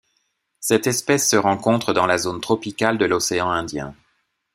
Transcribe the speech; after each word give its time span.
Cette 0.59 0.87
espèce 0.87 1.29
se 1.29 1.35
rencontre 1.35 1.93
dans 1.93 2.07
la 2.07 2.17
zone 2.17 2.41
tropicale 2.41 2.97
de 2.97 3.05
l'Océan 3.05 3.51
Indien. 3.51 3.93